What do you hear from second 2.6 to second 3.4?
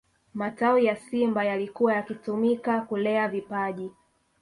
kulea